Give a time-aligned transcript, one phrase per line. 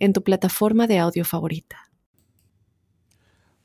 [0.00, 1.76] en tu plataforma de audio favorita.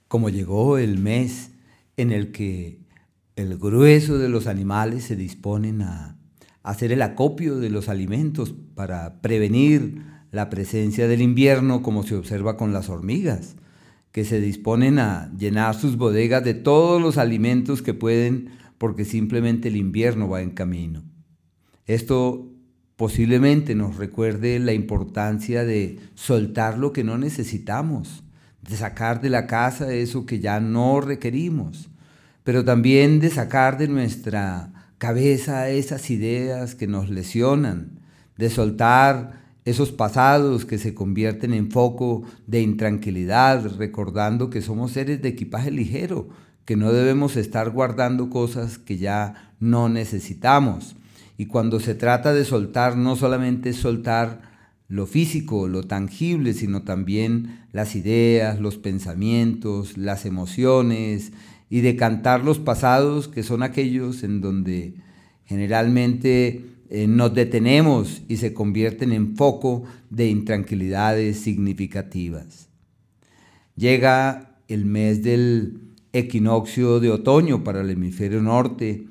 [0.08, 1.52] Como llegó el mes
[1.98, 2.80] en el que
[3.36, 6.20] el grueso de los animales se disponen a
[6.62, 12.58] hacer el acopio de los alimentos para prevenir la presencia del invierno como se observa
[12.58, 13.56] con las hormigas,
[14.12, 19.70] que se disponen a llenar sus bodegas de todos los alimentos que pueden porque simplemente
[19.70, 21.04] el invierno va en camino.
[21.86, 22.55] Esto
[22.96, 28.24] posiblemente nos recuerde la importancia de soltar lo que no necesitamos,
[28.62, 31.90] de sacar de la casa eso que ya no requerimos,
[32.44, 38.00] pero también de sacar de nuestra cabeza esas ideas que nos lesionan,
[38.38, 45.22] de soltar esos pasados que se convierten en foco de intranquilidad, recordando que somos seres
[45.22, 46.30] de equipaje ligero,
[46.66, 50.96] que no debemos estar guardando cosas que ya no necesitamos.
[51.38, 54.42] Y cuando se trata de soltar, no solamente soltar
[54.88, 61.32] lo físico, lo tangible, sino también las ideas, los pensamientos, las emociones,
[61.70, 64.94] y de cantar los pasados, que son aquellos en donde
[65.46, 72.70] generalmente eh, nos detenemos y se convierten en foco de intranquilidades significativas.
[73.76, 75.82] Llega el mes del
[76.14, 79.08] equinoccio de otoño para el hemisferio norte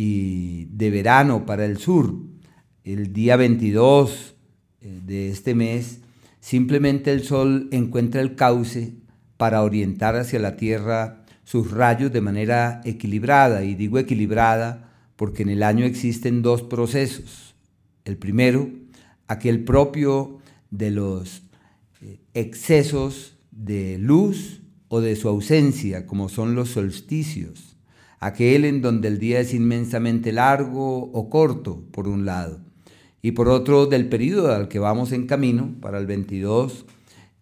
[0.00, 2.14] y de verano para el sur.
[2.84, 4.36] El día 22
[4.80, 6.02] eh, de este mes,
[6.38, 8.94] simplemente el sol encuentra el cauce
[9.36, 15.48] para orientar hacia la Tierra sus rayos de manera equilibrada, y digo equilibrada porque en
[15.48, 17.56] el año existen dos procesos.
[18.04, 18.70] El primero,
[19.26, 20.38] aquel propio
[20.70, 21.42] de los
[22.02, 27.67] eh, excesos de luz o de su ausencia, como son los solsticios,
[28.20, 32.60] aquel en donde el día es inmensamente largo o corto, por un lado,
[33.22, 36.86] y por otro del periodo al que vamos en camino, para el 22,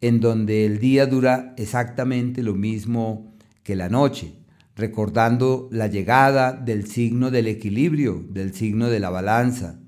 [0.01, 4.35] en donde el día dura exactamente lo mismo que la noche,
[4.77, 9.79] recordando la llegada del signo del equilibrio, del signo de la balanza,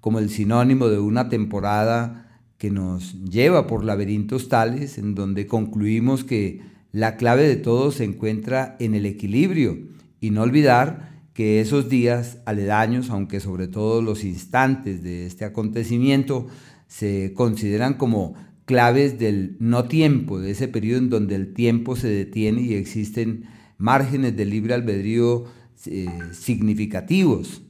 [0.00, 6.24] como el sinónimo de una temporada que nos lleva por laberintos tales en donde concluimos
[6.24, 9.78] que la clave de todo se encuentra en el equilibrio
[10.20, 16.48] y no olvidar que esos días aledaños, aunque sobre todo los instantes de este acontecimiento,
[16.88, 18.34] se consideran como
[18.64, 23.44] claves del no tiempo, de ese periodo en donde el tiempo se detiene y existen
[23.78, 25.44] márgenes de libre albedrío
[25.86, 27.62] eh, significativos.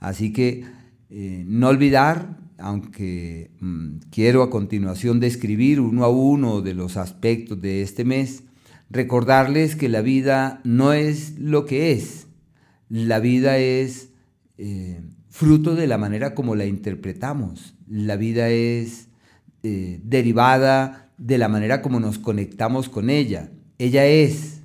[0.00, 0.64] Así que
[1.08, 7.60] eh, no olvidar, aunque mm, quiero a continuación describir uno a uno de los aspectos
[7.60, 8.42] de este mes,
[8.90, 12.26] recordarles que la vida no es lo que es,
[12.88, 14.10] la vida es
[14.58, 19.08] eh, fruto de la manera como la interpretamos, la vida es
[19.62, 23.50] eh, derivada de la manera como nos conectamos con ella.
[23.78, 24.60] Ella es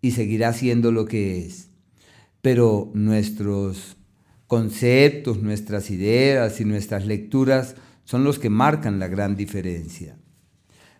[0.00, 1.70] y seguirá siendo lo que es.
[2.40, 3.96] Pero nuestros
[4.46, 10.16] conceptos, nuestras ideas y nuestras lecturas son los que marcan la gran diferencia.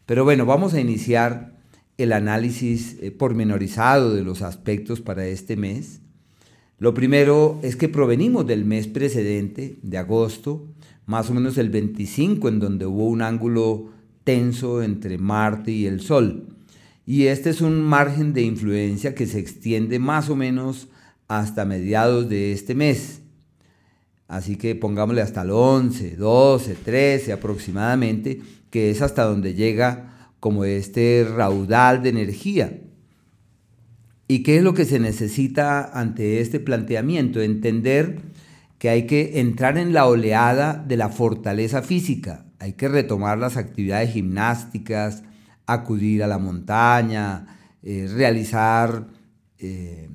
[0.06, 1.53] Pero bueno, vamos a iniciar
[1.98, 6.00] el análisis eh, pormenorizado de los aspectos para este mes.
[6.78, 10.66] Lo primero es que provenimos del mes precedente, de agosto,
[11.06, 13.90] más o menos el 25, en donde hubo un ángulo
[14.24, 16.48] tenso entre Marte y el Sol.
[17.06, 20.88] Y este es un margen de influencia que se extiende más o menos
[21.28, 23.20] hasta mediados de este mes.
[24.26, 28.40] Así que pongámosle hasta el 11, 12, 13 aproximadamente,
[28.70, 30.13] que es hasta donde llega
[30.44, 32.78] como este raudal de energía.
[34.28, 37.40] ¿Y qué es lo que se necesita ante este planteamiento?
[37.40, 38.20] Entender
[38.78, 43.56] que hay que entrar en la oleada de la fortaleza física, hay que retomar las
[43.56, 45.22] actividades gimnásticas,
[45.64, 47.46] acudir a la montaña,
[47.82, 49.06] eh, realizar
[49.58, 50.10] eh,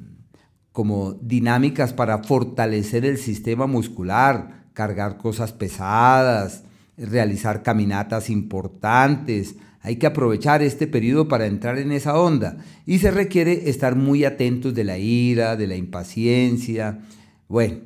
[0.72, 6.66] como dinámicas para fortalecer el sistema muscular, cargar cosas pesadas,
[6.98, 9.56] realizar caminatas importantes.
[9.81, 14.26] Hay que aprovechar este periodo para entrar en esa onda y se requiere estar muy
[14.26, 17.00] atentos de la ira, de la impaciencia.
[17.48, 17.78] Bueno,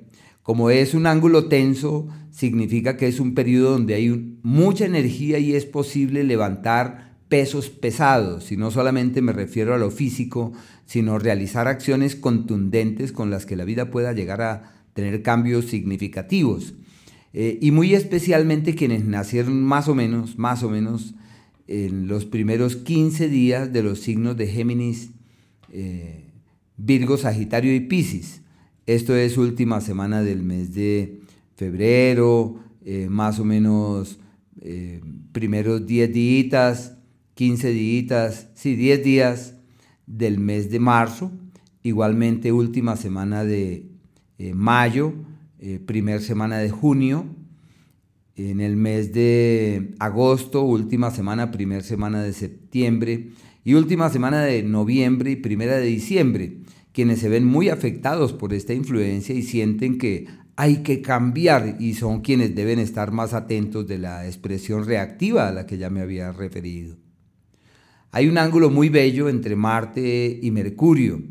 [0.42, 5.54] como es un ángulo tenso, significa que es un periodo donde hay mucha energía y
[5.54, 10.54] es posible levantar pesos pesados, y no solamente me refiero a lo físico,
[10.86, 16.76] sino realizar acciones contundentes con las que la vida pueda llegar a tener cambios significativos.
[17.34, 21.16] Eh, y muy especialmente quienes nacieron más o menos, más o menos,
[21.68, 25.12] en los primeros 15 días de los signos de Géminis,
[25.72, 26.26] eh,
[26.78, 28.42] Virgo, Sagitario y Piscis.
[28.86, 31.22] Esto es última semana del mes de
[31.56, 34.20] febrero, eh, más o menos
[35.34, 36.96] primeros 10 días,
[37.34, 39.56] 15 días, sí, 10 días
[40.08, 41.32] del mes de marzo,
[41.82, 43.90] igualmente última semana de
[44.54, 45.14] mayo,
[45.66, 47.26] eh, primer semana de junio,
[48.36, 53.30] en el mes de agosto, última semana, primer semana de septiembre
[53.64, 56.58] y última semana de noviembre y primera de diciembre,
[56.92, 61.94] quienes se ven muy afectados por esta influencia y sienten que hay que cambiar y
[61.94, 66.02] son quienes deben estar más atentos de la expresión reactiva a la que ya me
[66.02, 66.98] había referido.
[68.12, 71.22] Hay un ángulo muy bello entre Marte y Mercurio,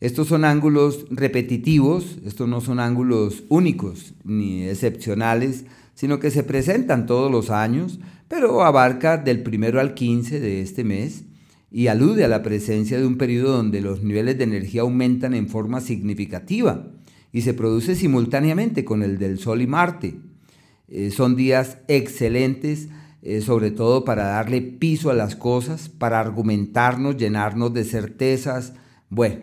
[0.00, 5.66] estos son ángulos repetitivos, estos no son ángulos únicos ni excepcionales,
[6.00, 10.82] sino que se presentan todos los años, pero abarca del primero al 15 de este
[10.82, 11.24] mes
[11.70, 15.46] y alude a la presencia de un periodo donde los niveles de energía aumentan en
[15.46, 16.90] forma significativa
[17.34, 20.14] y se produce simultáneamente con el del Sol y Marte.
[20.88, 22.88] Eh, son días excelentes,
[23.20, 28.72] eh, sobre todo para darle piso a las cosas, para argumentarnos, llenarnos de certezas.
[29.10, 29.40] Bueno,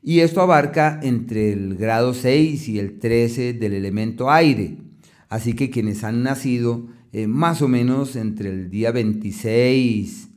[0.00, 4.87] y esto abarca entre el grado 6 y el 13 del elemento aire.
[5.28, 10.28] Así que quienes han nacido eh, más o menos entre el día 26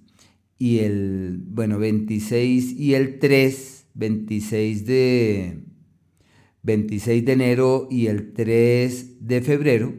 [0.58, 5.64] y el, bueno, 26 y el 3, 26 de,
[6.64, 9.94] 26 de enero y el 3 de febrero,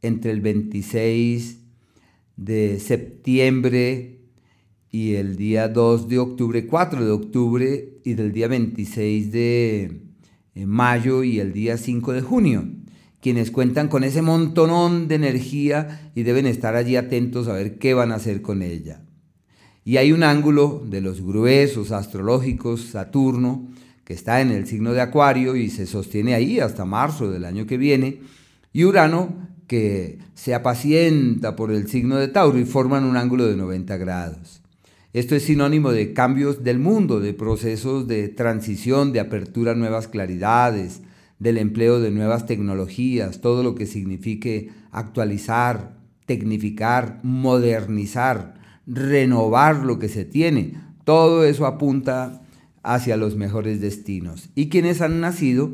[0.00, 1.60] entre el 26
[2.36, 4.20] de septiembre
[4.90, 10.02] y el día 2 de octubre, 4 de octubre y del día 26 de
[10.54, 12.64] eh, mayo y el día 5 de junio,
[13.24, 17.94] quienes cuentan con ese montonón de energía y deben estar allí atentos a ver qué
[17.94, 19.00] van a hacer con ella.
[19.82, 23.66] Y hay un ángulo de los gruesos astrológicos, Saturno,
[24.04, 27.66] que está en el signo de Acuario y se sostiene ahí hasta marzo del año
[27.66, 28.20] que viene,
[28.74, 33.56] y Urano, que se apacienta por el signo de Tauro y forman un ángulo de
[33.56, 34.60] 90 grados.
[35.14, 40.08] Esto es sinónimo de cambios del mundo, de procesos de transición, de apertura a nuevas
[40.08, 41.00] claridades,
[41.44, 45.94] del empleo de nuevas tecnologías, todo lo que signifique actualizar,
[46.24, 48.54] tecnificar, modernizar,
[48.86, 50.72] renovar lo que se tiene.
[51.04, 52.40] Todo eso apunta
[52.82, 54.48] hacia los mejores destinos.
[54.54, 55.70] Y quienes han nacido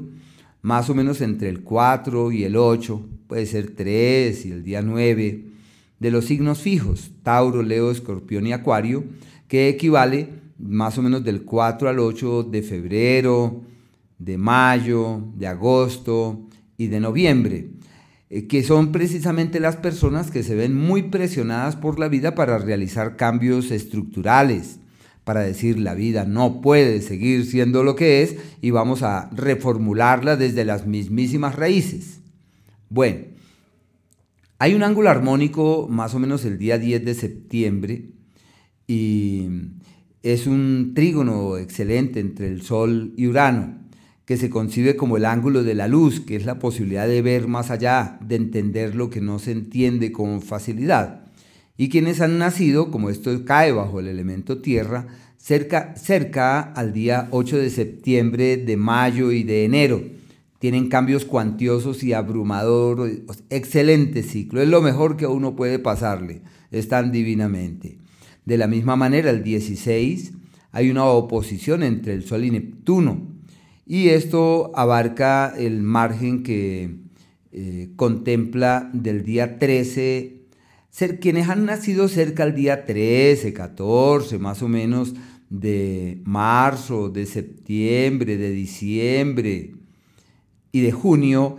[0.60, 4.82] más o menos entre el 4 y el 8, puede ser 3 y el día
[4.82, 5.44] 9,
[6.00, 9.04] de los signos fijos, Tauro, Leo, Escorpión y Acuario,
[9.46, 13.69] que equivale más o menos del 4 al 8 de febrero,
[14.20, 16.46] de mayo, de agosto
[16.76, 17.70] y de noviembre,
[18.28, 22.58] eh, que son precisamente las personas que se ven muy presionadas por la vida para
[22.58, 24.78] realizar cambios estructurales,
[25.24, 30.36] para decir la vida no puede seguir siendo lo que es y vamos a reformularla
[30.36, 32.20] desde las mismísimas raíces.
[32.88, 33.24] Bueno,
[34.58, 38.10] hay un ángulo armónico más o menos el día 10 de septiembre
[38.86, 39.48] y
[40.22, 43.80] es un trígono excelente entre el Sol y Urano,
[44.30, 47.48] que se concibe como el ángulo de la luz, que es la posibilidad de ver
[47.48, 51.24] más allá, de entender lo que no se entiende con facilidad.
[51.76, 57.26] Y quienes han nacido, como esto cae bajo el elemento tierra, cerca, cerca al día
[57.32, 60.00] 8 de septiembre, de mayo y de enero.
[60.60, 67.10] Tienen cambios cuantiosos y abrumadores, excelente ciclo, es lo mejor que uno puede pasarle, están
[67.10, 67.98] divinamente.
[68.44, 70.34] De la misma manera, el 16
[70.70, 73.39] hay una oposición entre el Sol y Neptuno.
[73.86, 76.96] Y esto abarca el margen que
[77.52, 80.42] eh, contempla del día 13,
[80.90, 85.14] ser, quienes han nacido cerca del día 13, 14, más o menos,
[85.48, 89.74] de marzo, de septiembre, de diciembre
[90.70, 91.56] y de junio,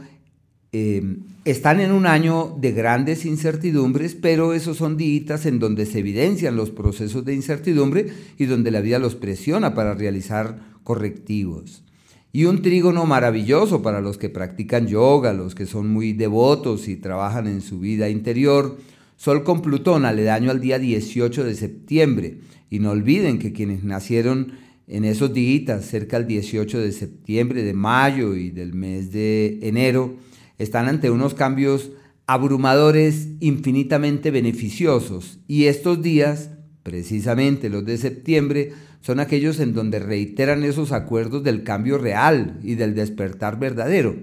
[0.71, 5.99] eh, están en un año de grandes incertidumbres, pero esos son días en donde se
[5.99, 11.83] evidencian los procesos de incertidumbre y donde la vida los presiona para realizar correctivos.
[12.33, 16.95] Y un trígono maravilloso para los que practican yoga, los que son muy devotos y
[16.95, 18.77] trabajan en su vida interior.
[19.17, 22.37] Sol con Plutón aledaño al día 18 de septiembre.
[22.69, 24.53] Y no olviden que quienes nacieron
[24.87, 30.15] en esos días, cerca del 18 de septiembre, de mayo y del mes de enero,
[30.57, 31.91] están ante unos cambios
[32.27, 36.50] abrumadores infinitamente beneficiosos y estos días
[36.83, 42.75] Precisamente los de septiembre son aquellos en donde reiteran esos acuerdos del cambio real y
[42.75, 44.15] del despertar verdadero.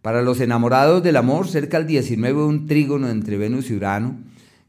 [0.00, 4.16] Para los enamorados del amor, cerca del 19 un trígono entre Venus y Urano,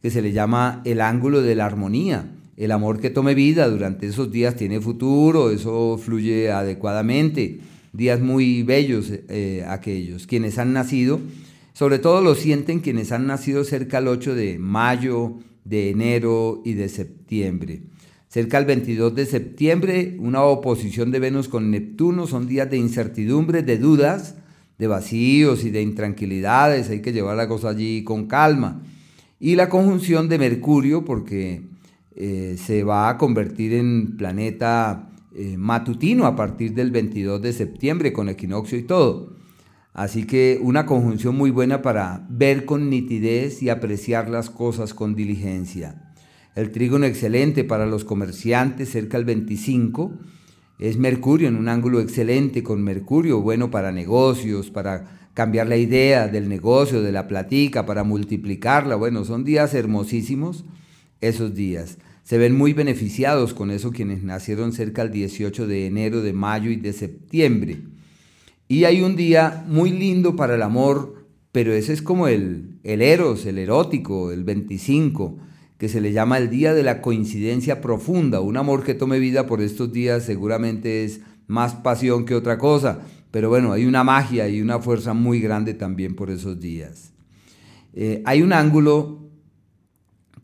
[0.01, 2.29] que se le llama el ángulo de la armonía.
[2.55, 7.61] El amor que tome vida durante esos días tiene futuro, eso fluye adecuadamente.
[7.93, 10.27] Días muy bellos eh, aquellos.
[10.27, 11.19] Quienes han nacido,
[11.73, 16.73] sobre todo lo sienten quienes han nacido cerca del 8 de mayo, de enero y
[16.73, 17.83] de septiembre.
[18.27, 23.61] Cerca del 22 de septiembre, una oposición de Venus con Neptuno son días de incertidumbre,
[23.61, 24.35] de dudas,
[24.79, 26.89] de vacíos y de intranquilidades.
[26.89, 28.81] Hay que llevar la cosa allí con calma.
[29.39, 31.61] Y la conjunción de Mercurio, porque
[32.15, 38.13] eh, se va a convertir en planeta eh, matutino a partir del 22 de septiembre
[38.13, 39.42] con equinoccio y todo.
[39.93, 45.15] Así que una conjunción muy buena para ver con nitidez y apreciar las cosas con
[45.15, 46.13] diligencia.
[46.55, 50.13] El trígono excelente para los comerciantes cerca del 25
[50.79, 56.27] es Mercurio en un ángulo excelente con Mercurio, bueno para negocios, para cambiar la idea
[56.27, 58.95] del negocio, de la platica, para multiplicarla.
[58.95, 60.65] Bueno, son días hermosísimos
[61.21, 61.99] esos días.
[62.23, 66.71] Se ven muy beneficiados con eso quienes nacieron cerca del 18 de enero, de mayo
[66.71, 67.92] y de septiembre.
[68.73, 73.03] Y hay un día muy lindo para el amor, pero ese es como el, el
[73.03, 75.37] eros, el erótico, el 25,
[75.77, 78.41] que se le llama el día de la coincidencia profunda.
[78.41, 83.01] Un amor que tome vida por estos días seguramente es más pasión que otra cosa,
[83.29, 87.13] pero bueno, hay una magia y una fuerza muy grande también por esos días.
[87.93, 89.29] Eh, hay un ángulo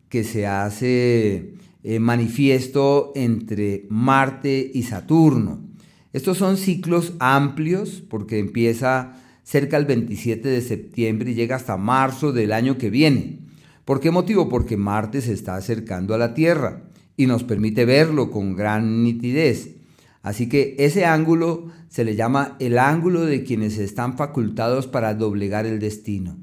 [0.08, 5.69] que se hace eh, manifiesto entre Marte y Saturno.
[6.12, 9.14] Estos son ciclos amplios porque empieza
[9.44, 13.40] cerca del 27 de septiembre y llega hasta marzo del año que viene.
[13.86, 14.50] ¿Por qué motivo?
[14.50, 16.84] Porque Marte se está acercando a la Tierra
[17.18, 19.76] y nos permite verlo con gran nitidez.
[20.22, 25.66] Así que ese ángulo se le llama el ángulo de quienes están facultados para doblegar
[25.66, 26.38] el destino,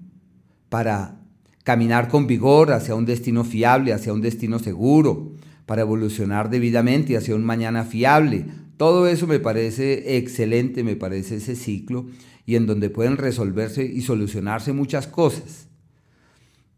[0.68, 1.20] para
[1.62, 5.35] caminar con vigor hacia un destino fiable, hacia un destino seguro,
[5.66, 8.46] para evolucionar debidamente hacia un mañana fiable,
[8.76, 12.06] todo eso me parece excelente, me parece ese ciclo,
[12.45, 15.68] y en donde pueden resolverse y solucionarse muchas cosas.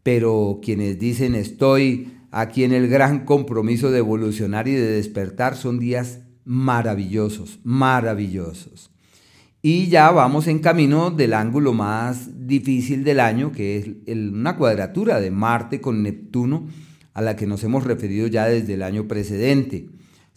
[0.01, 5.79] Pero quienes dicen estoy aquí en el gran compromiso de evolucionar y de despertar son
[5.79, 8.91] días maravillosos, maravillosos.
[9.61, 15.19] Y ya vamos en camino del ángulo más difícil del año, que es una cuadratura
[15.19, 16.67] de Marte con Neptuno,
[17.13, 19.89] a la que nos hemos referido ya desde el año precedente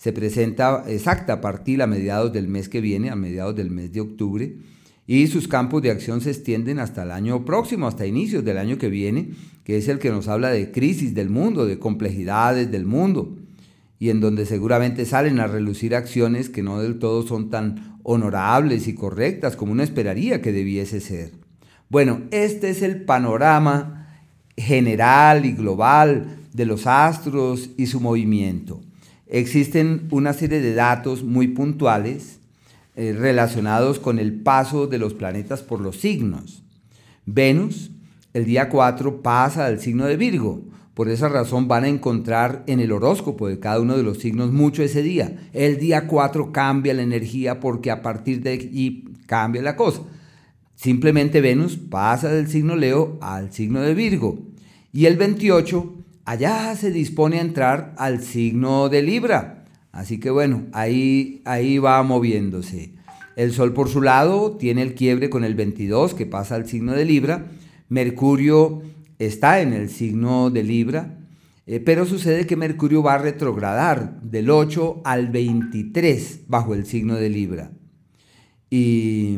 [0.02, 3.92] se presenta exacta a partir a mediados del mes que viene, a mediados del mes
[3.92, 4.56] de octubre,
[5.06, 8.78] y sus campos de acción se extienden hasta el año próximo, hasta inicios del año
[8.78, 9.30] que viene,
[9.62, 13.36] que es el que nos habla de crisis del mundo, de complejidades del mundo,
[14.00, 18.88] y en donde seguramente salen a relucir acciones que no del todo son tan honorables
[18.88, 21.30] y correctas como uno esperaría que debiese ser.
[21.88, 24.18] Bueno, este es el panorama
[24.56, 28.80] general y global de los astros y su movimiento
[29.32, 32.38] existen una serie de datos muy puntuales
[32.94, 36.62] eh, relacionados con el paso de los planetas por los signos.
[37.24, 37.90] Venus,
[38.34, 40.60] el día 4, pasa al signo de Virgo.
[40.92, 44.52] Por esa razón van a encontrar en el horóscopo de cada uno de los signos
[44.52, 45.48] mucho ese día.
[45.54, 50.02] El día 4 cambia la energía porque a partir de allí cambia la cosa.
[50.74, 54.38] Simplemente Venus pasa del signo Leo al signo de Virgo.
[54.92, 59.64] Y el 28 allá se dispone a entrar al signo de Libra.
[59.92, 62.94] Así que bueno, ahí, ahí va moviéndose.
[63.36, 66.92] El Sol por su lado tiene el quiebre con el 22 que pasa al signo
[66.92, 67.46] de Libra.
[67.88, 68.82] Mercurio
[69.18, 71.18] está en el signo de Libra,
[71.66, 77.16] eh, pero sucede que Mercurio va a retrogradar del 8 al 23 bajo el signo
[77.16, 77.70] de Libra.
[78.70, 79.36] Y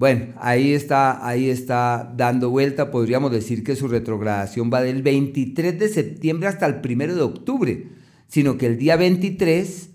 [0.00, 2.90] bueno, ahí está, ahí está dando vuelta.
[2.90, 7.88] Podríamos decir que su retrogradación va del 23 de septiembre hasta el 1 de octubre,
[8.26, 9.90] sino que el día 23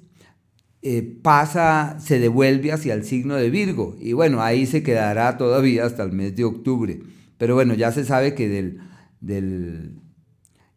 [0.84, 3.96] eh, pasa, se devuelve hacia el signo de Virgo.
[4.00, 7.00] Y bueno, ahí se quedará todavía hasta el mes de octubre.
[7.40, 10.02] Pero bueno, ya se sabe que del,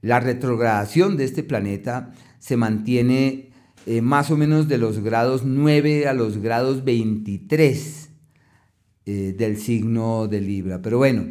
[0.00, 3.50] la retrogradación de este planeta se mantiene
[3.84, 8.07] eh, más o menos de los grados 9 a los grados 23
[9.08, 10.82] eh, del signo de Libra.
[10.82, 11.26] Pero bueno,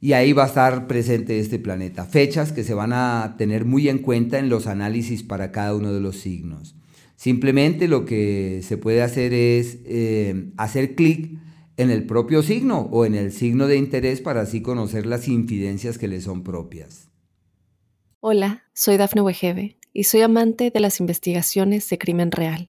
[0.00, 2.04] y ahí va a estar presente este planeta.
[2.04, 5.92] Fechas que se van a tener muy en cuenta en los análisis para cada uno
[5.92, 6.76] de los signos.
[7.16, 11.36] Simplemente lo que se puede hacer es eh, hacer clic
[11.76, 15.98] en el propio signo o en el signo de interés para así conocer las infidencias
[15.98, 17.08] que le son propias.
[18.20, 22.68] Hola, soy Dafne Wegebe y soy amante de las investigaciones de crimen real.